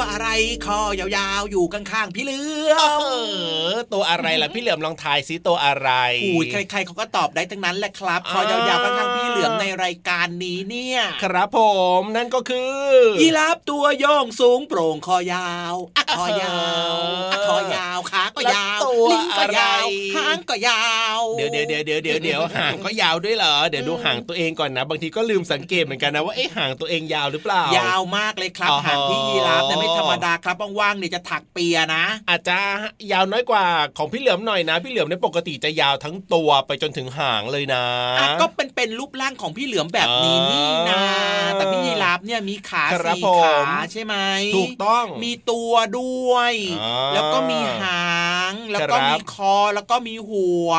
[0.00, 0.02] ค
[0.78, 2.40] อยาวๆอยู่ข้างๆพี่เหลื
[2.72, 3.02] อม
[3.92, 5.90] ตัวอะไรล่ะพี่เหลือมลองทายซิตัวอะไร
[6.24, 11.58] อุ้ยใครๆเขาก็ตอบได้ทั้งนั้นแหละครับ คอยาวๆข้างๆพี่เหลือมในรายการนี้เนี่ย ครับผ
[12.00, 12.84] มนั่นก็คือ
[13.20, 16.56] ยีราฟตัวโยงสูงโปร่งคอยาวอะคอยา
[16.92, 16.94] ว
[17.32, 18.80] อะคอยาวขาก็ยาว
[19.12, 20.84] ลิ้นก็ยาวหางก็ยา
[21.18, 32.58] วเดี๋ยวเดี๋ยวเดี๋ยวเดี๋ยวเดี๋ยวเดี๋ยวหางก็ยาวด้วยเหรอเดี๋ยวดูหางตัวเองก่อนนะ บางทีก็ลืมสังเกตเหมือนกันนะว่าไอ้หางตัวเองยาวหรือเปล่ายาวมากเลยครับหางพี่ยีราฟแต่ไม่ธรรมดาครับว่างๆเนี่ยจะถักเปียนะ อาจจะ
[33.12, 33.64] ยาวน้อยกว่า
[33.98, 37.84] ของพี่เหลือมหน่อยนะ พี่เหลือมในปกติจะยาวทั้งตัวไปจนถึงหางเลยนะ
[38.40, 41.02] ก็เป็นเป็นรูปร่างของพี่เหลือมแบบนี้นี่นะ
[41.54, 43.58] แต่พี่ยีราฟเนี่ยมีขาสี่ขา
[43.92, 44.14] ใช่ไหม
[44.56, 46.52] ถูกต้องมีตัวด้วย
[47.14, 48.10] แล้วก็มีหา
[48.50, 50.70] งแล้วก็มีคอแล้วก็มีหัว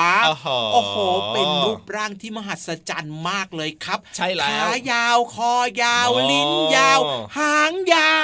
[0.73, 0.95] โอ้โห
[1.33, 6.99] เป็นรูปร่างที่มหัศจรรย์มากเลยครับ ใช่แล้วขายาวคอยาวลิ้นยาว
[7.37, 8.15] หางยา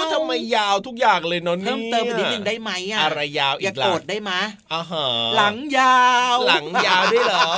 [0.00, 4.32] วทำไมยาวทุกอย่างเลยนนเพิ่มเติมไปนิดนึงได้ไหมอะอะไรยาวอีกล่ะอย่าโกรธได้ไหม
[4.72, 6.02] อ่าฮะหลังยา
[6.34, 7.48] ว หลังยาวด้วยเหรอ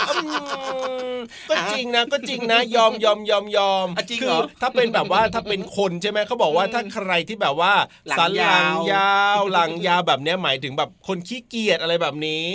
[1.50, 7.72] ก็จริงนะก็จริงนะยอมยอมยอมยอมจริงเหรอถ้าเป็นแบบว่าถ้าเป็นคนใช่ไหมเขาบอกว่าถ้าใครที่แบบว่า
[8.19, 12.47] สันหลังยาวหลังยาวแบบนี้หมายถึงแบบคนขี้เกียจอะไรแบบนี้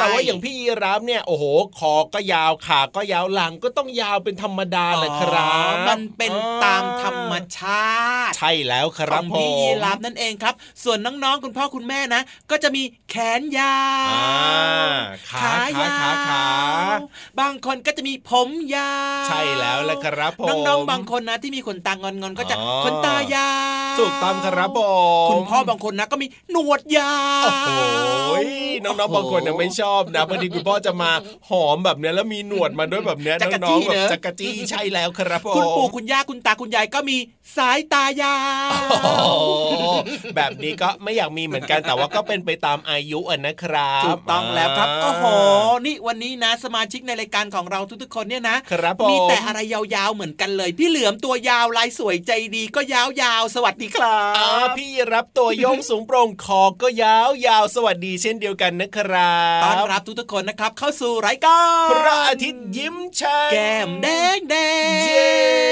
[0.00, 1.44] แต่ว่าอย่างพี่ยีรับเนี่ยโอ้โห
[1.78, 6.32] คอก็ยาวขาก็ยาวหลังก็ต้องยาวเป็นธรรมดาแหละครับมันเป็น
[6.64, 7.90] ตามธรรมชา
[8.28, 10.54] ติ ใช่แล้วครับพี่ยีรับนั่นเองครับ
[10.84, 14.10] ส่วนน้องๆคุณพ่อคุณแม่นะ ก็จะมีแขนยาว
[15.30, 16.44] ขายาวขาขา
[17.40, 18.92] บางคนก็จะมีผมยา
[19.24, 23.50] วใช่แล้วแหละครับผมน้องๆบางคนนะที่มีขนตางอนๆก็จะขนตายา
[23.94, 24.80] วถูกต้องครับผ
[25.26, 27.70] มคุณพ่อบางคนนะก็มีหนวดยาวโอ้โห
[28.84, 31.10] น้องๆบางคนยังไม่ชอบนะบางทีคุณพ่อจะมา
[31.50, 37.16] หอมแบบเนี้ยแล้วมีหนวดมาด้วยแบบเนี้ยน้องๆแบบจักรจี้ใช่แล้วครับผมคุณปู่คุณย่าคุณตาคุณยายก็มี
[37.56, 38.36] สายตายา
[38.70, 38.72] ว
[40.36, 45.24] แบบนี้ก็ไม่อยากมีเหมือนกันแต่ว่าก็เป็นไปตามอายุอะนะครับถูกต้องแล้วครับโอ้โห
[45.86, 48.56] นี่วันนี้นะ สมาชิกในรายการของเราทุกๆคนเนี่ยนะ
[49.10, 54.20] มีแต่อะไรยาวๆเหมือนกันเลย พี่เหลือมตัวยาวลายสวยใจดีก็ยาวๆสวัสดีครั
[54.64, 64.56] บพี่รับตัวโยงสูงโปร่งคอก็ยาวยาวสวัสดีเช่นเดียวกันนะครับต้อนรับทุกๆคนนะครับเข้าสู่รายการพระอาทิตย์ยิ้มแฉ่งแก้มแดงแด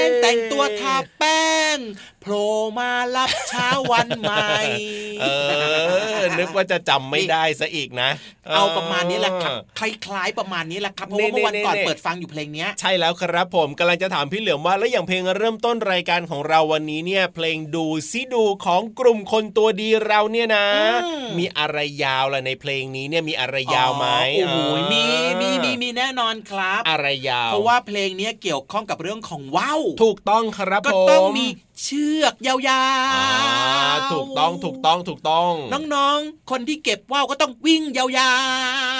[0.05, 1.77] งแต่งตัวทาแป้ง
[2.21, 2.45] โผล่
[2.77, 4.49] มารับเช้าวันใหม่
[5.21, 5.25] เอ
[6.17, 8.09] อ นึกว่าจะจำไม่ได้ซะอีกนะ
[8.55, 20.65] เอาประมาณนี้แหละครับ คล้ายๆประมาณนี้แหละครับ เพราะว่าเมื่อวันก่อนเปิดฟังอยู่เพลงนี้ ใช่แล้วครับผมกำลังจะถามพี่เหลือมว่า แล้วอย่างเพลงเริ่มต้นรายการของเราวันนี้เนี่ย เพลงดูซิดูของกลุ่มคนตัวดีเราเนี่ยนะ
[21.37, 24.07] มีอะไรยาวล่ะในเพลงนี้เนี่ยมีอะไรยาวไหม
[24.45, 25.03] โอ้ยมี
[25.41, 31.45] มีมีมีแน่นอนครับ อะไรยาว เพราะว่าเพลงนี้เกี่ยวข้องกับเรื่องของว้าว ถูกต้องครับก็ต้องมี
[31.83, 32.55] เชือกยา
[33.95, 35.51] วๆถูกต้องถูกต้องถูกต้อง
[35.95, 38.05] น้องๆ คนที่เก็บว่าวก็ต้องวิ่งยา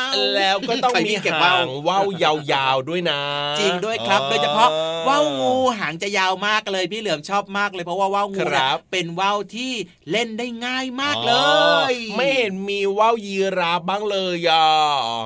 [0.10, 2.08] วๆ แล้วก็ต้องมีเก็บว่าวว่าว
[2.54, 3.22] ยาวๆด้วยนะ
[3.60, 4.70] จริงด้วยครับ โดยเฉพาะ
[5.08, 8.40] ว่าวงูหางจะยาวมากเลยพี่เหลือมชอบมากเลยเพราะว่าว่าวงู
[8.92, 9.72] เป็นว่าวที่
[10.12, 11.34] เล่นได้ง่ายมากเล
[11.92, 14.68] ย ไม่เห็นมีว่าวยีราฟบ้างเลยอะ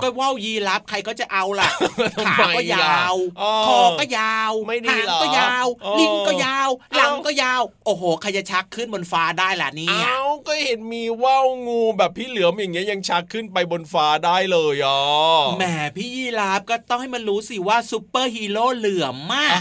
[0.03, 1.69] ก็ว่าวยีราฟใครก็จะเอาล่ะ
[2.27, 3.15] ขาก็ยาว
[3.67, 5.67] คอก็ยาวไม่ดีหรอก็ยาว
[5.99, 7.42] ลิ้นก็ยาวหลังก็ยาว
[7.85, 14.99] โอ้โหใครจะชักขึ้นบนฟ้าได้ล่ะนี่เอาก็เห็นมีว่าวงูแบบพี่เหลือมอย่างเงี้ยยังชักขึ้นไปบนฟ้าได้เลยอะ
[15.57, 15.63] แหม
[15.95, 19.59] พี่ยีราฟก็ต้องให้มันรู้สิว่าซูเปอร์ฮีโร่เหลือมมาก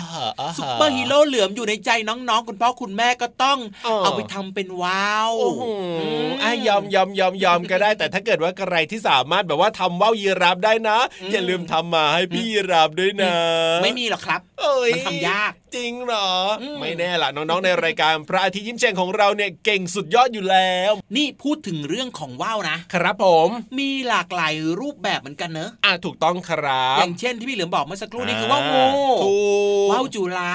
[0.58, 3.58] ซูเปอร์ฮีโร่เหลือมอยู่ในใจน้องๆ คุณพ่อคุณแม่ก็ต้อง
[4.05, 5.32] เอาไปทำเป็นว่าว
[6.43, 10.99] อะยอมยอมยอมยอมก็ได้ แต่ถ้าเกิดว่าใครที่สามารถแบบว่าทำว่าวยีราฟได้นะ
[11.32, 13.34] อย่าลืมทำมาให้พี่ยีราฟด้วยนะ
[13.82, 14.40] ไม่มีหรอกครับ
[14.93, 16.31] มันทำยาก จริงเหรอ
[16.81, 23.49] ไม่แน่ล่ะน้องๆในรายการพระอาทิตย์ยิ้มแฉ่งของเราเนี่ยเก่งสุดยอดอยู่แล้ว นี่พูดถึงเรื่องของว่าวนะ ครับผม
[23.79, 28.87] มีหลากหลายรูปแบบเหมือนกันเนอะอะถูกต้องครับอย่างเช่นที่พี่เหลือมบอกเมื่อสักครู่นี้คือว่าวงู
[29.23, 29.35] ถู
[29.89, 30.55] กว่าวจุฬา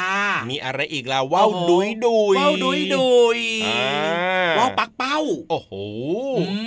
[0.50, 3.40] มีอะไรอีกล่ะว่าวดุยดุยว่าวดุยดุย
[4.58, 5.72] ว่าวปักเป้า โอ้โห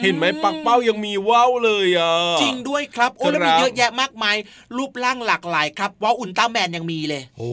[0.02, 4.36] เห็นไหมปักเป้ายังมีว่าวเลยอะจริงด้วยครับโอ้แล้วมีเยอะแยะมากมาย
[4.76, 7.50] รูปร่างหลากหลายครับว่าวอุลตร้าแมนยังมีเลย โอ้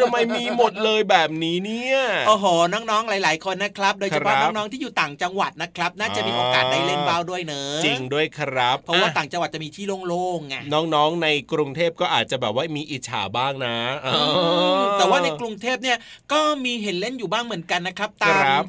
[0.00, 1.98] ทำไมมีหมดเลยแบบนี้เนี่ย
[2.28, 13.76] โอ้โหน้องๆหลาย ๆ คนนะครับ โดยเฉพาะน้องๆที่อยู่ต่างจังหวัดนะครับ น่าจะมีโอกาสได้เล่นว่าวด้วยเนอะจริงด้วยครับ เพราะว่าต่างจังหวัดจะมีที่โล่งๆไงน้องๆในกรุงเทพก็อาจจะแบบว่ามีอิจฉาบ้างนะ
[14.98, 15.98] แต่ว่าในกรุงเทพเนี่ย
[16.32, 18.62] ก็มีเห็นเล่นอยู่บ้างเหมือนกันนะครับ ตาม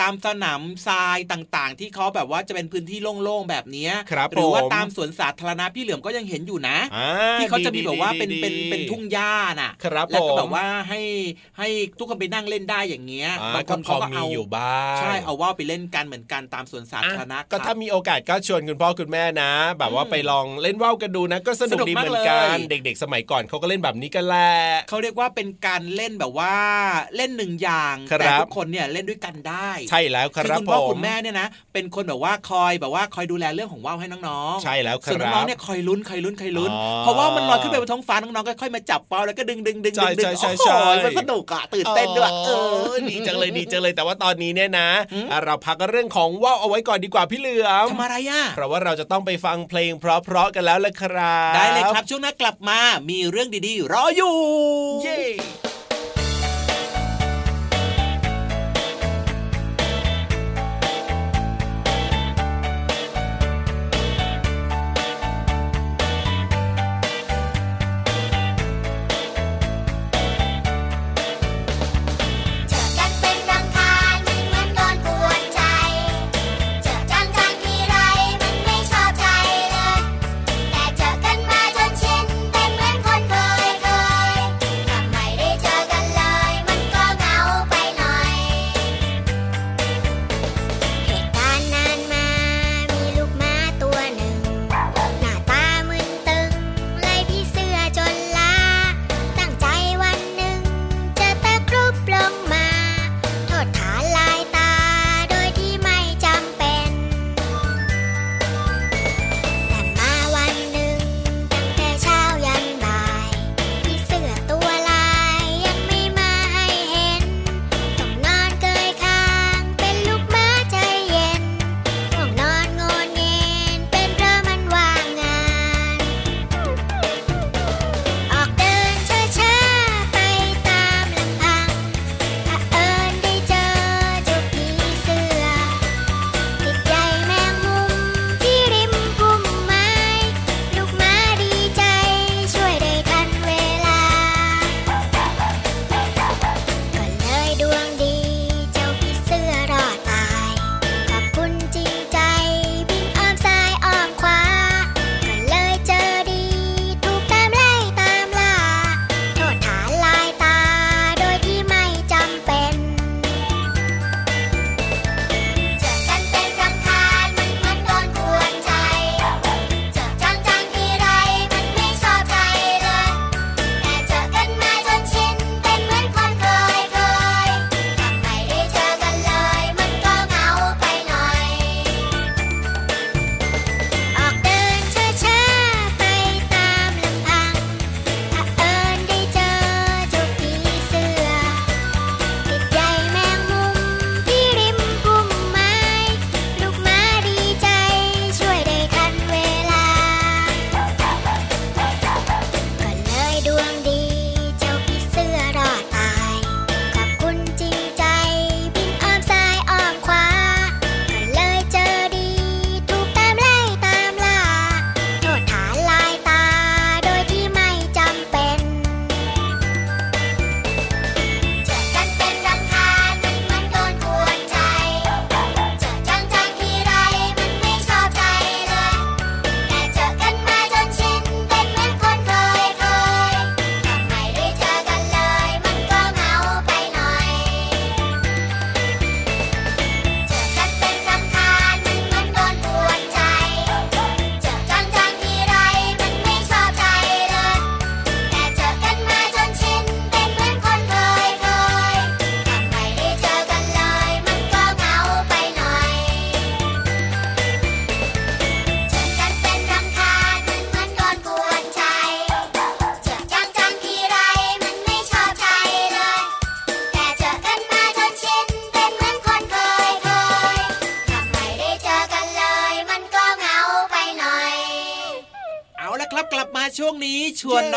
[0.00, 3.88] ตามสนามทรายต่างๆ ที่เขาแบบว่าจะเป็นพื้นที่โล่งๆแบบนี้
[4.34, 6.78] หรือว่าตามสวนสาธารณะพี่เหลือมก็ยังเห็นอยู่นะ
[7.38, 9.72] ที่เขาจะมีแบบว่าเป็นเป็นเป็นทุ่งหญ้าน่ะ
[10.12, 11.00] แล้วก็แบบว่าให้
[11.58, 11.68] ให้
[11.98, 24.52] ทุกคนไปนั่งเล่นได้อย่างเงี้ยบางคนเขาก็เอาอยู่บ้างใช่เอาว่าไปเล่นกันเหมือนกันตามสวนสาธารณะก็ถ้ามีโอกาสก็ชวนคุณพ่อคุณแม่นะ แบบว่าไปลองเล่นว่าวกันดูนะก็สนุกดีเหมือนกัน เด็ก ๆ สมัยก่อนเขาก็เล่นแบบนี้กันแหละ
[24.88, 26.54] เขาเรียกว่าเป็นการเล่นแบบว่า
[27.16, 36.70] เล่นหนึ่งอย่างแต่ทุกคนเนี่ยเล่นด้วยกันได้ ใช่แล้วครับคุณพ่อคุณแม่เนี่ยนะเป็นคนแบบว่าคอยแบบว่าคอยดูแลเรื่องของว่าวให้น้องๆใช่แล้วครับส่วนน้องๆเนี่ยคอยลุ้นคอยลุ้นคอยลุ้น
[37.00, 40.26] เพราะว่ามันลอยขึ้นไปบนท้องฟ้าน้องๆก็ค่อยมาจับว่าวแล้วก็ดึงดึงดึงดึงดึง
[40.60, 42.50] โอ้ยมันสนุกอะตื่นเต้นด้วยเอ
[42.92, 44.88] อดีจังเลยดีจังเลยแต่ว่าตอนนี้เนี่ยนะ
[45.44, 52.78] เราพักเรื่องของว่าวเอาไว้ก่อนดีกว่าพี่เหลือมทำอะไรอะเพราะว่าเราจะต้องไปฟังเพลงเพราะๆกันแล้วละครับได้เลยครับช่วงหน้ากลับมา
[53.10, 54.36] มีเรื่องดีๆ รออยู่
[55.04, 55.18] เย้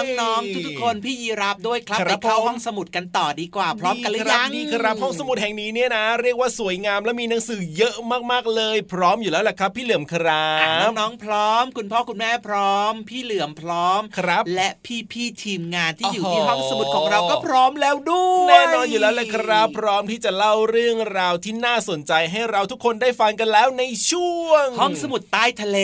[0.03, 7.95] นน้องๆทุกๆคนพี่ยีรับด้วยครับไปเข้าห้องสมุดกันต่อดีกว่า พร้อมกันหรือยังนี่ครับห้องสมุดแห่งนี้เนี่ยนะ เรียกว่าสวยงามและมีหนังสือเยอะ
[8.31, 10.47] มากๆเลย พร้อมอยู่แล้วแหละครับ พี่เหลือมครั
[10.87, 14.67] บน้องๆพร้อม คุณพ่อคุณแม่พร้อม พี่เหลือมพร้อมครับ และ
[15.11, 25.79] พี่ๆทีมงานที่อยู่ที่ห้องสมุดของเราก็พร้อมแล้วด้วยแน่นอนอยู่แล้วเลยครับ พร้อมที่จะเล่าเรื่องราวที่น่าสนใจให้เราทุกคนได้ฟังกันแล้วในช่วง ห้องสมุดใต้ทะเล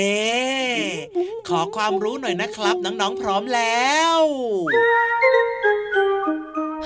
[1.47, 4.06] ขอความรู้หน่อยนะครับ น้องๆพร้อมแล้ว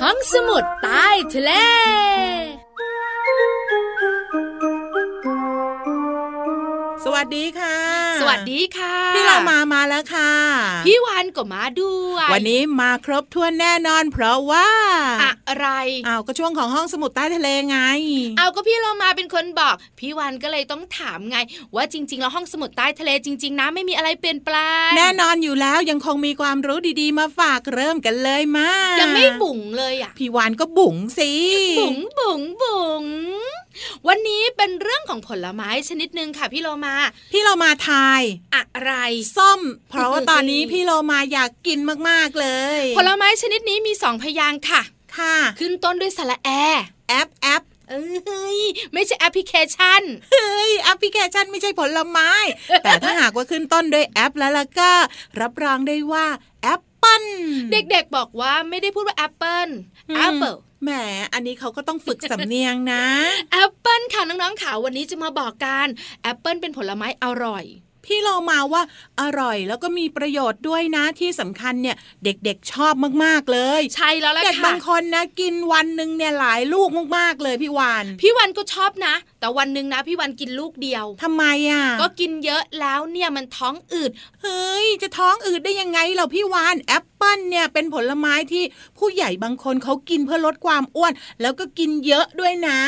[0.02, 1.52] ห้องสมุดใต้ทะเล
[7.04, 7.91] สวัสดีค่ะ
[8.22, 10.32] สวัสดีค่ะ พี่เรามามาแล้วค่ะ
[10.86, 14.68] พี่วันก็มาด้วย วันนี้มาครบถ้วนแน่นอน เพราะว่า
[15.50, 15.68] อะไร
[16.08, 17.78] อ้าวก็ช่วงของห้องสมุดใต้ทะเลไง
[18.38, 21.38] เอาก็พี่เรามาเป็นคนบอก พี่วันก็เลยต้องถามไง
[21.76, 24.56] ว่าจริง ๆ แล้วห้องสมุดใต้ทะเลจริง ๆ นะไม่มีอะไรเปลี่ยนแปล
[24.88, 31.34] งแน่นอนอยู่แล้วยังคงมีความรู้ดีๆ มาฝากเริ่มกันเลยมายังไม่บุ๋งเลยอะพี่วันก็บุ๋งสิ
[31.80, 33.06] บุ๋งบุ๋งบุ๋ง
[34.08, 36.96] วันนี้เป็นเรื่องของผลไม้ชนิดหนึ่งค่ะพี่โลมา
[37.34, 38.22] พี่โลมาทาย
[38.56, 38.94] อะไร
[39.38, 39.60] ส้ม
[39.90, 42.48] เพราะว่าตอนนี้พี่โลมาอยากกินมากๆเล
[42.80, 44.82] ย ผลไม้ชนิดนี้มีสองพยางค่ะ
[45.18, 46.50] ค่ะ ขึ้นต้นด้วยสระแอ
[47.10, 48.60] แอปแอปเอ้ย
[48.94, 50.02] ไม่ใช่แอปพลิเคชัน
[50.32, 52.32] เฮ้ยแอปพลิเคชันไม่ใช่ผลไม้
[52.84, 54.92] แต่ถ้าหากว่าขึ้นต้นด้วยแอปแล้วล่ะก็
[55.42, 56.26] รับรองได้ว่า
[56.64, 57.26] แอปเปิล
[57.72, 59.68] เด็กๆบอกว่าไม่ได้พูดว่าแอปเปิล
[60.16, 60.92] แอปเปิลแหม
[61.34, 63.06] อันนี้เขาก็ต้องฝึกสำเนียงนะ
[63.52, 65.88] แอปเปิลค่ะน้องๆค่ะวันนี้จะมาบอกกัน
[66.24, 67.66] แอปเปิลเป็นผลไม้อร่อย
[68.06, 68.82] พี่โลมาว่า
[69.22, 72.94] อร่อยแล้วก็มีประโยชน์ด้วยนะที่สำคัญเนี่ยเด็กๆชอบ
[73.24, 88.64] มากๆเลย ใช่แล้วแหละเด็กบางคนนะ กินวันหนึ่งเนี่ยหลายลูกมากๆเลยพี่วานพี่วันก็ชอบนะ แต่วันหนึ่งนะพี่วันกินลูกเดียวทำไมอะ ก็กินเยอะแล้วเนี่ยมันท้องอืด เฮ้ย จะท้องอืดได้ยังไงเราพี่วานแอปเปิ้ลเนี่ยเป็นผลไม้ที่
[88.98, 92.80] ผู้ใหญ่บางคนเขากินเพื่อลดความอ้วน แล้วก็กินเยอะด้วยนะ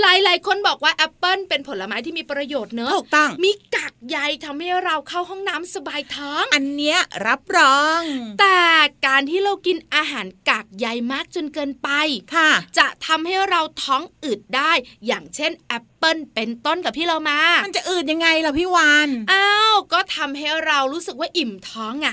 [0.00, 8.00] หลายๆ คนบอกว่าแอปเปิ้ลเป็นผลไม้ที่มีประโยชน์เนอะถูกต้องมีกากใยทำให้เราเข้าห้องน้ำสบายท้อง อันเนี้ยรับรอง
[8.40, 8.60] แต่
[9.06, 11.88] การที่เรากินอาหารกากใยมากจนเกินไป
[12.34, 14.72] ค่ะ จะทำให้เราท้องอืดได้
[15.06, 22.08] อย่างเช่นแอปเปิลเป็นต้นกับพี่โลมา มันจะอืดยังไงล่ะพี่วันอ้าวก็ทำให้เรารู้สึกว่าอิ่มท้องไง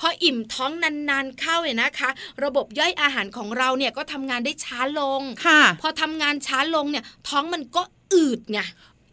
[0.00, 2.10] พออิ่มท้องนานๆเข้าเนี่ยนะคะ
[2.44, 7.82] ระบบย่อยอาหารของเราเนี่ยก็ทำงานได้ช้าลงค่ะ พอทำงานช้าลงเนี่ย ท้องมันก็
[8.14, 8.60] อืดไง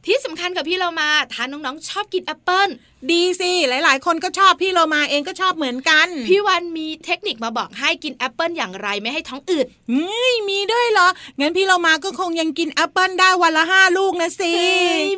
[0.06, 2.70] ที่สำคัญกับพี่โลมาทานน้องๆชอบกินแอปเปิล
[3.12, 11.08] ดีสิหลาย ๆ คนก็ชอบพี่โลมาเองก็ชอบเหมือนกัน พี่วันมีเทคนิคมาบอกให้กินแอปเปิลอย่างไรไม่ให้ท้องอืดเฮ้ยมีด้วยเหรอ
[11.40, 14.54] งั้นพี่โลมาก็คงยังกินแอปเปิลได้วันละห้าลูกนะสิ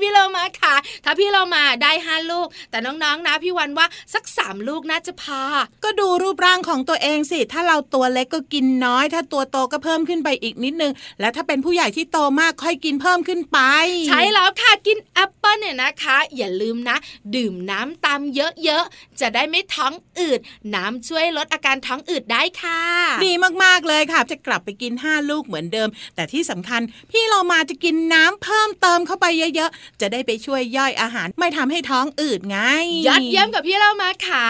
[0.03, 5.43] พี่โลมาค่ะ ถ้าพี่โลมาได้ห้าลูก แต่น้อง ๆ นะ พี่วันว่าสักสามลูกน่าจะพอ
[5.83, 13.59] ก็ดูรูปร่างของตัวเองสิ ถ้าเราตัวเล็กก็กินน้อย ถ้าตัวโตก็เพิ่มขึ้นไปอีกนิดนึง แล้วถ้าเป็นผู้ใหญ่ที่โตมากค่อยกินเพิ่มขึ้นไป
[14.07, 16.97] ใช่แล้วค่ะกินแอปเปิลเนี่ยนะคะ อย่าลืมนะ
[17.35, 20.39] ดื่มน้ำตามเยอะเยอะๆ จะได้ไม่ท้องอืด
[20.75, 22.81] น้ำช่วยลดอาการท้องอืดได้ค่ะ
[23.25, 29.25] ดีมากๆเลยค่ะ จะกลับไปกิน 5 ลูกเหมือนเดิม แต่ที่สำคัญพี่โลมาจะกินน้ำเพิ่มเติมเข้าไป
[29.55, 32.59] เยอะๆ จะได้ไปช่วยย่อยอาหาร ไม่ทำให้ท้องอืดไง
[33.07, 34.45] ยอดเยี่ยมกับพี่โลมาค่ะ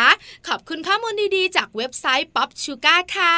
[0.48, 3.38] ขอบคุณข้อมูลดีๆ จากเว็บไซต์ POPSUGAR ค่ะ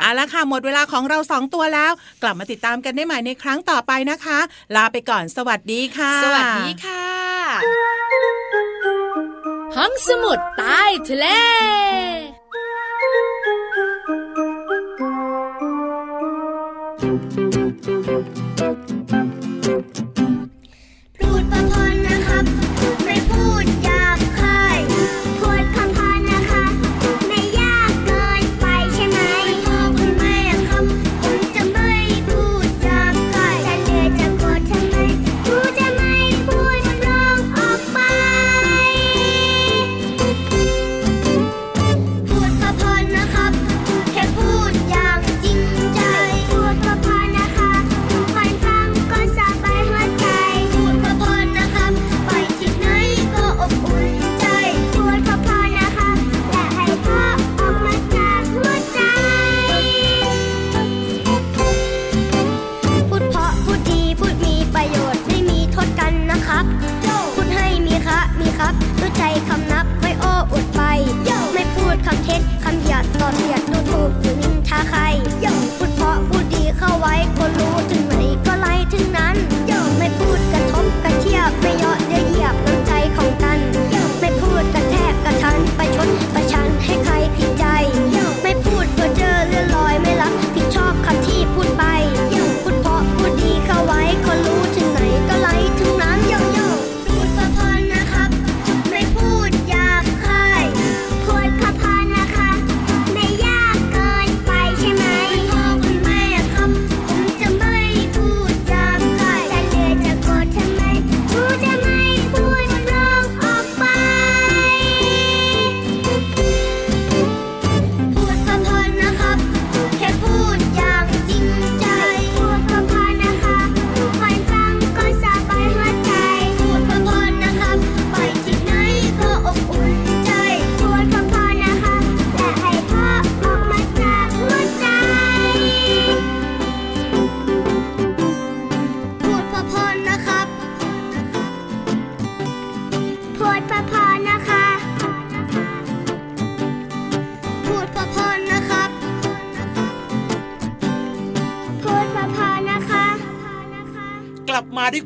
[0.00, 4.38] เอาละค่ะ หมดเวลาของเราสองตัวแล้ว กลับมาติดตามกันได้ใหม่ในครั้งต่อไปนะคะ
[4.76, 8.33] ลาไปก่อนสวัสดีค่ะ สวัสดีค่ะ
[9.76, 11.26] ห้องสมุดใต้ทะเล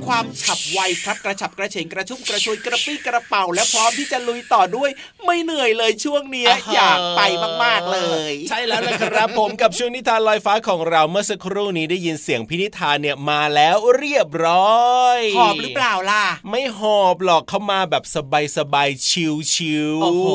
[0.09, 4.91] ความฉับไวครับกระฉับกระเฉงกระชุ่มกระชวยกระปี้กระเป๋า และพร้อมที่จะลุยต่อด้วย
[5.25, 7.21] ไม่เหนื่อยเลยช่วงนี้อยากไป
[7.65, 20.27] มากๆเลย ใช่แล้วนะครับผมกับช่วงนิทานลอยฟ้าของเราเมื่อสักครู่นี้ได้ยินเสียงพินิธานเนี่ยมาแล้วเรียบร้อยหอบหรือเปล่าล่ะ ไม่หอบหรอกเขามาแบบสบายสบายชิวชิวโอ้โห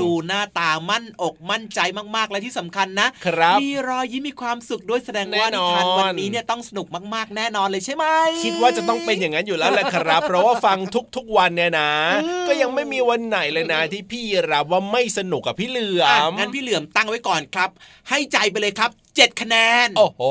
[0.00, 1.80] ดูหน้าตามั่นอกมั่นใจ
[2.16, 8.04] มากๆและที่สำคัญนะครับมีรอยยิ้มมีความสุขด้วยแสดงว่านิทานวันนี้เนี่ยต้องสนุกมากๆแน่นอนเลยใช่ไหม
[8.44, 10.78] คิดว่าจะต้องเป็นอย่างนั้นอยู่แล้วแหละครับ เพราะว่าฟัง
[11.16, 11.92] ทุกๆวันเนี่ยนะ
[12.48, 17.70] ก็ยังไม่มีวันไหนเลยนะ ที่พี่รับว่าไม่สนุกกับพี่เหลือมงั้นพี่เหลือมตั้งไว้ก่อนครับ
[18.08, 19.56] ให้ใจไปเลยครับเจ็ดคะแน
[19.86, 20.22] น โอ้โห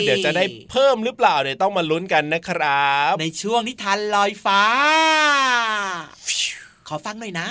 [0.00, 4.62] เดี๋ยวจะได้เพิ่มหรือเปล่าเดี๋ยวต้องมาลุ้นกันนะครับ ในช่วงนิทานลอยฟ้า
[6.88, 7.46] ขอฟังหน่อยนะ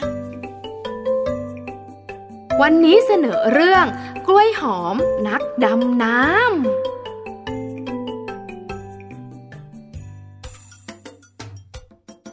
[2.62, 3.86] วันนี้เสนอเรื่อง
[4.28, 4.96] กล้วยหอม
[5.28, 6.95] นักดำน้ำ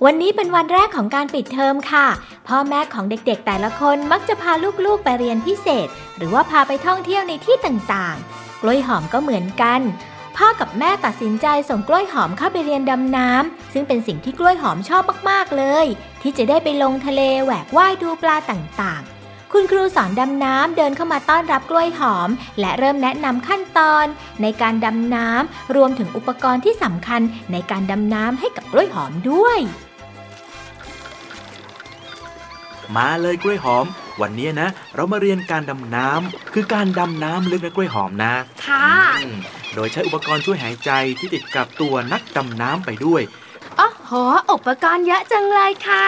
[0.07, 2.07] วันนี้เป็นวันแรกของการปิดเทอมค่ะ
[2.49, 4.53] พ่อแม่ของเด็กๆ แต่ละคนมักจะพา
[4.87, 9.81] ลูกๆไปเรียนพิเศษ หรือว่าพาไปท่องเที่ยวในที่ต่างๆ กล้วยหอมก็เหมือนกัน
[10.37, 15.87] พ่อกับแม่ตัดสินใจส่งกล้วยหอมเข้าไปเรียนดำน้ำซึ่งเป็นสิ่งที่กล้วยหอมชอบมากๆเลย
[16.23, 22.29] ที่จะได้ไปลงทะเลแหวกว่ายดูปลาต่างๆคุณครูสอนดำน้ำเดินเข้ามาต้อนรับกล้วยหอม
[22.61, 24.07] และเริ่มแนะนำขั้นตอน
[24.43, 27.21] ในการดำน้ำรวมถึงอุปกรณ์ที่สำคัญ
[27.53, 29.61] ในการดำน้ำให้กับกล้วยหอมด้วย
[32.97, 33.87] มาเลยกล้วยหอม
[34.21, 38.35] วันนี้นะ เรามาเรียนการดำน้ำคือการดำน้ำลึกนะกล้วยหอมนะ
[38.67, 38.89] ค่ะ
[39.75, 43.23] โดยใช้อุปกรณ์ช่วยหายใจที่ติดกับตัวนักดำน้ำไปด้วย
[43.79, 44.11] โอ้โห
[44.53, 46.05] อุปกรณ์เยอะจังเลยค่ะ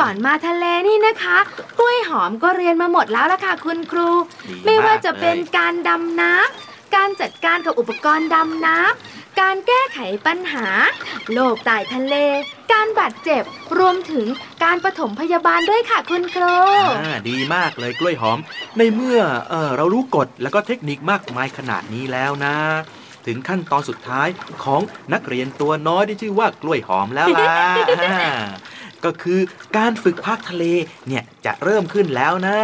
[0.00, 1.38] ก่อนมาทะเลนี่นะคะ
[1.78, 4.10] กล้วยหอมก็เรียนมาหมดแล้วละค่ะคุณครู
[4.64, 10.66] ไม่ว่าจะเป็นการดำน้ำการจัดการกับอุปกรณ์ดำน้ำการแก้ไขปัญหา
[11.32, 12.14] โลกใต้ทะเล
[12.82, 13.44] การบาดเจ็บ
[13.78, 14.26] รวมถึง
[14.64, 16.56] การปฐมพยาบาลด้วยค่ะคุณครู
[17.30, 18.38] ดีมากเลยกล้วยหอม
[18.78, 22.56] ในเมื่อเออเรารู้กฎแล้วก็เทคนิคมากมายขนาดนี้แล้วนะ
[23.26, 24.28] ถึงขั้นตอนสุดท้าย
[24.64, 24.80] ของ
[25.12, 27.56] นักเรียนตัวน้อยที่ชื่อว่ากล้วยหอมแล้วล่ะ
[29.04, 29.40] ก็คือ
[29.76, 30.64] การฝึกภาคทะเล
[31.08, 32.58] เนี่ยจะเริ่มขึ้นแล้วนะ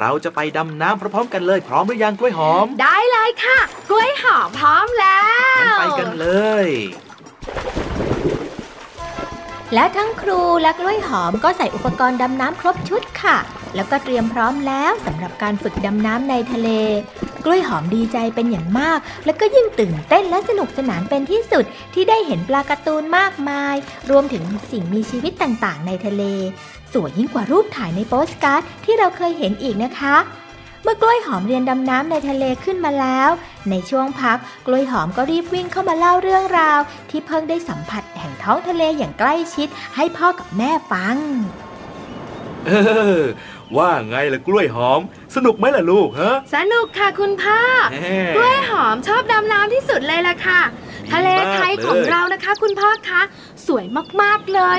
[0.00, 3.58] เราจะไปดำน้ำพร้อมๆกันเลย พร้อมหรือยังกล้วยหอม ได้เลยค่ะ
[3.90, 5.22] กล้วยหอมพร้อมแล้
[5.62, 6.28] วไปกันเล
[6.66, 6.68] ย
[9.74, 13.36] และทั้งครูและกล้วยหอมก็ใส่อุปกรณ์ดำน้ำครบชุดค่ะ
[13.74, 16.68] แล้วก็เตรียมพร้อมแล้วสำหรับการฝึกดำน้ำในทะเล
[17.44, 23.74] กล้วยหอมดีใจเป็นอย่างมาก แล้วก็ยิ่งตื่นเต้นและสนุกสนานเป็นที่สุดที่ได้เห็นปลาการ์ตูนมากมาย
[24.10, 26.22] รวมถึงสิ่งมีชีวิตต่างๆ ในทะเล
[26.92, 30.16] สวยยิ่งกว่ารูปถ่ายในโปสการ์ดที่เราเคยเห็นอีกนะคะ
[30.82, 33.30] เมื่อกล้วยหอมเรียนดำน้ำในทะเลขึ้นมาแล้ว
[33.70, 41.16] ในช่วงพักกล้วยหอมก็รีบวิ่งเข้ามาเล่าเรื่องราว ที่เพิ่งได้สัมผัสแห่งท้องทะเลอย่างใกล้ชิด ให้พ่อกับแม่ฟัง
[42.66, 42.70] เอ
[43.18, 43.20] อ
[43.76, 45.00] ว่าไงล่ะกล้วยหอม
[45.36, 47.60] สนุกไหมล่ะลูกฮะ สนุกค่ะคุณพ่อ
[48.36, 50.60] กล้วยหอมชอบดำน้ำที่สุดเลยล่ะค่ะ
[51.10, 53.22] ทะเลไทยของเรานะคะ คุณพ่อคะ
[53.66, 53.84] สวย
[54.22, 54.78] มากๆเลย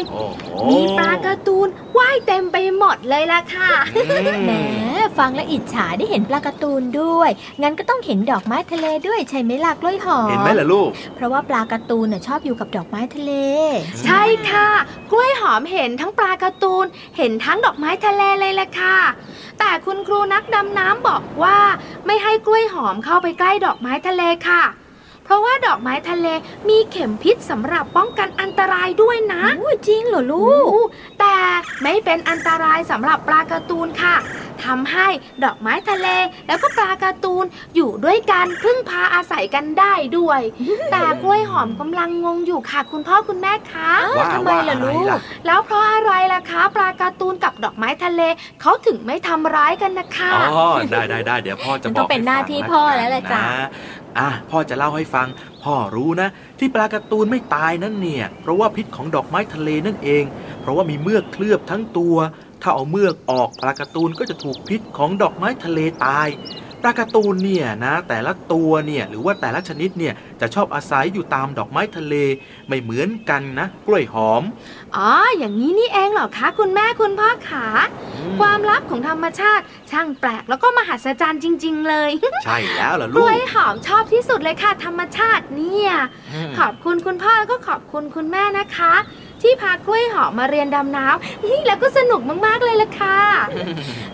[0.70, 3.72] มีปลาการ์ตูนว่ายเต็มไปหมดเลยล่ะค่ะ
[4.44, 4.52] แหม
[5.18, 7.30] ฟังและอิจฉาได้เห็นปลาการ์ตูนด้วย
[7.62, 13.32] งั้นก็ต้องเห็นดอกไม้ทะเลด้วยใช่ไหมล่ะกล้วยหอมเห็นไหมล่ะลูก เพราะว่าปลาการ์ตูนน่ะชอบอยู่กับดอกไม้ทะเล
[14.06, 14.70] ใช่ค่ะ
[15.12, 16.86] กล้วยหอมเห็นทั้งปลาการ์ตูน
[17.18, 18.98] เห็นทั้งดอกไม้ทะเลเลยล่ะค่ะ
[19.60, 21.58] แต่คุณครูนักดำน้ำบอกว่า
[22.06, 24.64] ไม่ให้กล้วยหอมเข้าไปใกล้ดอกไม้ทะเลค่ะ
[25.26, 26.28] เพราะว่าดอกไม้ทะเล
[26.70, 29.44] มีเข็มพิษสำหรับป้องกันอันตรายด้วยนะ
[29.88, 30.86] จริงเหรอลูก
[31.20, 31.36] แต่
[31.84, 34.16] ไม่เป็นอันตรายสำหรับปลาการ์ตูนค่ะ
[34.66, 35.08] ทำให้
[35.44, 36.08] ดอกไม้ทะเล
[36.48, 40.42] แล้วก็ปลาการ์ตูนอยู่ด้วยกันพึ่งพาอาศัยกันได้ด้วย
[40.92, 43.92] แต่กล้วยหอมกำลังงงอยู่ค่ะ คุณพ่อคุณแม่คะ
[44.34, 45.06] ทำไมล่ะลูก
[45.46, 48.22] แล้วเพราะอะไรล่ะคะ ปลาการ์ตูนกับดอกไม้ทะเล
[48.62, 53.42] เขาถึงไม่ทำร้ายกันนะคะอ๋อได้ได้ได้เดี๋ยวพ่อจะบอกต้องเป็นหน้าที่พ่อแล้วแหละจ้ะ
[54.20, 55.28] อะพ่อจะเล่าให้ฟัง
[55.64, 56.28] พ่อรู้นะ
[56.60, 60.24] ที่ปลาการ์ตูนไม่ตายนั่นเนี่ย เพราะว่าพิษของดอกไม้ทะเลนั่นเอง
[60.62, 62.16] เพราะว่ามีเมือกเคลือบทั้งตัว
[62.62, 66.28] ถ้าเอาเมือกออกปลาการ์ตูนก็จะถูกพิษของดอกไม้ทะเลตาย
[66.82, 72.16] ปลาการ์ตูนเนี่ยนะแต่ละตัวเนี่ยหรือว่าแต่ละชนิดเนี่ยจะชอบอาศัยอยู่ตามดอกไม้ทะเล
[72.68, 74.44] ไม่เหมือนกันนะ กล้วยหอม
[74.96, 77.66] อ๋อ อย่างนี้นี่เองเหรอคะ คุณแม่คุณพ่อขา
[78.40, 82.12] ความลับของธรรมชาติ ช่างแปลกแล้วก็มหัศจรรย์จริง ๆ เลย
[82.46, 85.92] ใช่แล้วล่ะลูกกล้วยหอมชอบที่สุดเลยค่ะ ธรรมชาติเนี่ย
[86.60, 88.94] ขอบคุณคุณพ่อแล้วก็ขอบคุณคุณแม่นะคะ
[89.44, 93.20] ที่พากล้วยหอมมาเรียนดำน้ำนี่แล้วก็สนุกมากๆเลยล่ะค่ะ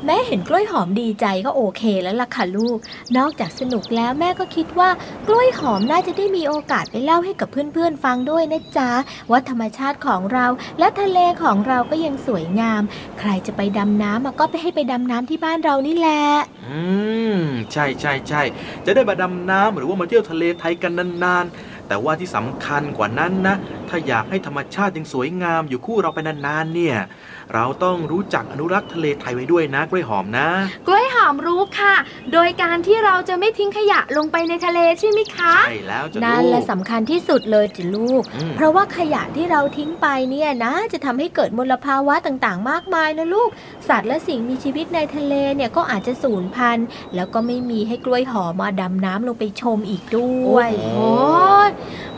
[0.06, 2.78] แม่เห็นกล้วยหอมดีใจก็โอเคแล้วล่ะค่ะลูก
[3.18, 4.90] นอกจากสนุกแล้วแม่ก็คิดว่า
[5.28, 8.92] กล้วยหอมน่าจะได้มีโอกาสไปเล่าให้กับเพื่อนๆฟังด้วยนะจ๊ะ
[9.32, 10.46] ว่าธรรมชาติของเรา
[10.80, 12.82] และทะเลของเราก็ยังสวยงาม
[13.20, 16.24] ใครจะไปดำน้ำก็ไปให้ไปดำน้ำที่บ้านเรานี่แหละ
[16.68, 16.80] อื
[17.40, 18.42] ม ใช่ใช่ใช่
[18.86, 23.56] จะได้มาดำน้ำหรือว่ามาเที่ยวทะเลไทยกันนานๆแต่ว่าที่สำคัญกว่านั้นนะ
[23.90, 26.98] ถ้าอยากให้ธรรมชาติยังสวยงามอยู่คู่เราไปนานๆเนี่ย
[27.54, 30.48] เราต้องรู้จักอนุรักษ์ทะเลไทยไว้ด้วยนะกล้วยหอมนะ
[30.88, 31.96] กล้วยหอมรู้ค่ะ
[32.34, 43.50] โดยการที่เราจะไม่ทิ้งขยะลงไปในทะเลใช่ไหมคะใช่แล้วจะนั่นลูแหละกสำคัญที่สุดเลยจิลูกอืมเพราะว่าขยะที่เราทิ้งไปเนี่ยนะ จะทำให้เกิดมลภาวะต่างๆ มากมายนะลูก
[43.88, 51.10] สัตว์และสิ่งมีชีวิตในทะเลเนี่ยก็อาจจะสูญพันธุ์แล้วก็ไม่มีให้กล้วยหอมมาดำน้ำลงไปชมอีกด้วยโอ้
[51.68, 51.70] ย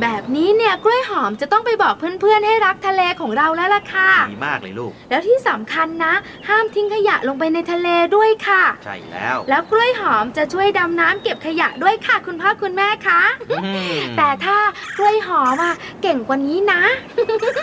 [0.02, 6.14] แบบนี้เนี่ยกล้วยหอมจะต้องไปบอกเพื่อนๆให้รักทะเลของเราแล้วล่ะค่ะ ดีมากเลยลูก แล้วที่สำคัญนะ
[6.50, 13.22] ห้ามทิ้งขยะลงไปในทะเลด้วยค่ะ ใช่แล้ว แล้วกล้วยหอมจะช่วยดำน้ำเก็บขยะด้วยค่ะคุณพ่อคุณแม่คะ
[13.52, 14.58] อืมแต่ถ้า
[14.98, 16.82] กล้วยหอมอะเก่งกว่านี้นะ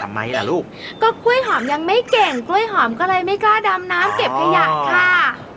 [0.04, 0.64] ทำไมล่ะลูก
[1.02, 5.08] ก็กล้วยหอมยังไม่เก่งกล้วยหอมก็เลยไม่กล้าดำน้ำเก็บขยะค่ะ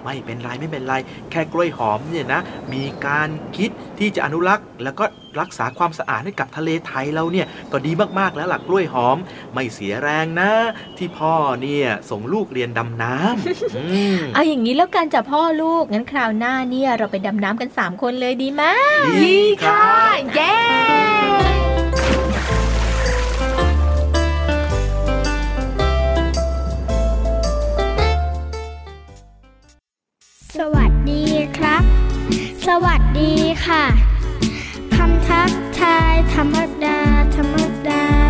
[0.03, 0.93] ไม่เป็นไรไม่เป็นไร
[1.31, 2.41] แค่กล้วยหอมเนี่ยนะ
[2.73, 5.05] มีการคิดที่จะอนุรักษ์ แล้วก็
[5.41, 9.17] รักษาความสะอาดให้กับทะเลไทยเราเนี่ยก็ดีมากๆแล้วล่ะกล้วยหอม
[9.53, 10.51] ไม่เสียแรงนะ
[10.97, 13.83] ที่พ่อเนี่ยส่งลูกเรียนดำน้ำอื
[14.17, 18.63] มเอาอย่างนี้แล้วกันจ้ะพ่อลูกงั้นคราวหน้าเนี่ยเราไปดำน้ำกัน 3 คนเลยดีไหม
[19.23, 19.87] ดีค่ะ
[20.35, 20.55] เย้
[32.85, 33.33] วัสดี
[33.65, 33.83] ค่ะ
[34.95, 36.55] คำทักทายธรรม
[36.85, 36.99] ดา
[37.35, 37.55] ธรรม
[37.87, 38.20] ดา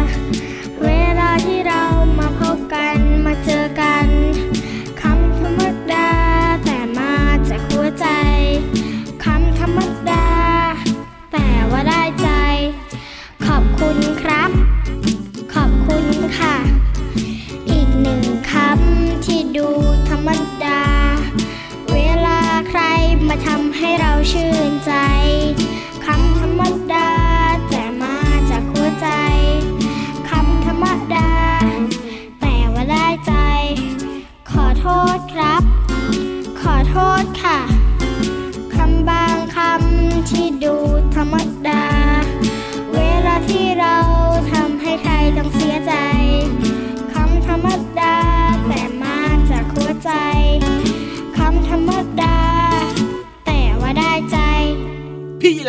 [24.24, 24.61] ำ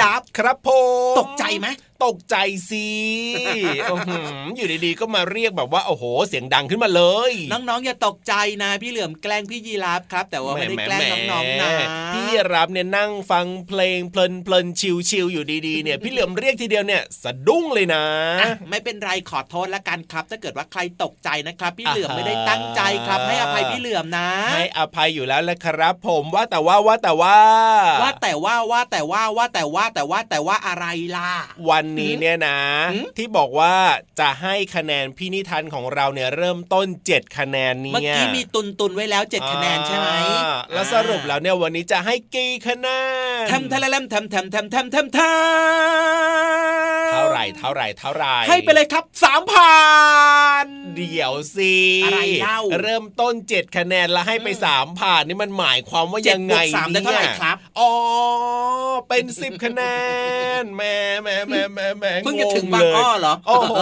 [0.04, 0.68] รับครับผ
[1.14, 1.66] มตกใจไหม
[2.04, 2.36] ตกใจ
[2.70, 2.88] สิ
[3.90, 11.70] อื้อหืออยู่ดีๆก็มาเรียกแบบว่าโอ้โห เสียงดังขึ้นมาเลย น้องๆอย่าตกใจนะ พี่เหลือมแกล้งพี่ยีราฟครับ แต่ว่าไม่ได้แกล้งน้องๆนะ
[12.14, 18.04] พี่รับเนี่ยนั่งฟังเพลงเพลินเพลินชิวชิวๆอยู่ดีๆเนี่ย พี่เหลือมเรียกทีเดียวเนี่ยสะดุ้งเลยนะ
[18.40, 27.36] อะไม่เป็นไรขอโทษละกันครับ ถ้าเกิดว่าใครตกใจนะครับ พี่เหลือมไม่ได้ตั้งใจครับ ให้อภัยพี่เหลือมนะให้อภัยอยู่แล้วแหละครับ ผมว่าแต่ว่าว่าแต่ว่า
[28.02, 30.86] ว่าแต่ว่าว่าแต่ว่าว่าแต่ว่าแต่ว่าแต่ว่าอะไร
[31.16, 31.32] ล่ะ
[31.70, 32.58] วันนี้เนี่ยนะ
[32.94, 33.74] หืมที่บอกว่า
[34.20, 40.10] จะให้คะแนนพี่นิทานของเราเนี่ยเริ่มต้น 7 คะแนนเนี่ยเมื่อกี้มีตุนตุนๆไว้แล้วเจ็ดคะแนนใช่ไหม
[40.44, 42.88] อ่าแล้วสรุปแล้วเนี่ยวันนี้จะให้กี่คะแน
[43.44, 49.82] นทำทะเลมทำทำทำทำทำทำเท่าไหร่เท่าไหร่เท่าไหร่ให้ไปเลยครับสามพั
[50.64, 57.92] นเดี๋ยวสิอะไรเล่าเริ่มต้น 7 คะแนนแล้วให้ไป3ผ่านนี่มันหมายความว่าเจ็ยัดงบไงวกสามได้เท่าไหร่ครับอ๋อ
[59.08, 59.82] เป็น 10 คะแน
[60.62, 63.74] นแหม่แหม่แหม่แหม่แหม่เพิ่งจะถึงเลบางยอ้อเหรอโอ้โห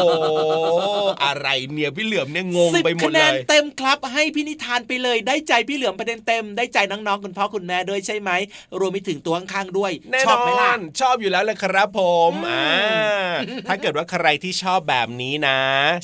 [1.24, 8.30] อะไรเนี่ยพี่เหลือมเนี่ยงงสิบไปหมดคะแนเลนยเต็มครับ ให้พี่นิทานไปเลยได้ใจพี่เหลือมประเด็นเต็มได้ใจน้องๆคุณพ่อคุณแม่ด้วยใช่ไหม
[8.80, 12.66] รวมไปถึงตัวข้างๆด้วยแน่ชนอบไหมอล่ะนชอบอยู่แล้วเลยครับผมอ่า
[13.68, 15.58] ถ้าเกิดว่าใครที่ชอบแบบนี้นะ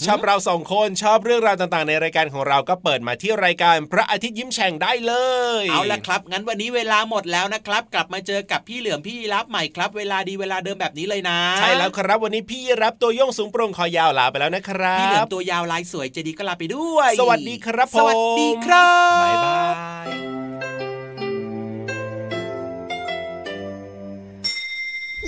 [0.06, 5.14] ชอบเราสองคนชอบเรื่องราวต่างๆ ในรายการของเราก็เปิดมาที่รายการพระอาทิตย์ยิ้มแฉ่งได้เล
[5.62, 19.60] ย เอาละครับ งั้นวันนี้เวลาหมดแล้วนะครับ กลับมาเจอกับพี่เหลือมพี่ยีรับใหม่ครับ เวลาดีเวลาเดิมแบบนี้เลยนะ ใช่แล้วครับวันนี้พี่รับตัวโยงสูงโปร่งคอยาวลาไปแล้วนะครับพี่เหลือมตัวยาวลายสวยใจดีก็ลาไปด้วย สวัสดีครับผมสวัสดีครับบ๊ายบา
[20.04, 20.06] ย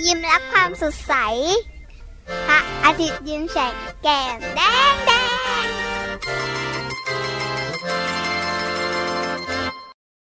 [0.05, 1.13] ยิ้มรับความสดใส
[2.47, 5.11] พระอาทิตย์ยิ้มแฉกแก้มแดงแด
[5.58, 5.58] ง